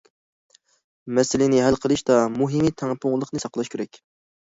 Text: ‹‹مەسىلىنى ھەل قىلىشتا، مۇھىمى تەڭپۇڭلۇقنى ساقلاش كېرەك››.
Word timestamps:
‹‹مەسىلىنى 1.19 1.61
ھەل 1.65 1.79
قىلىشتا، 1.85 2.19
مۇھىمى 2.41 2.75
تەڭپۇڭلۇقنى 2.83 3.47
ساقلاش 3.49 3.75
كېرەك››. 3.79 4.07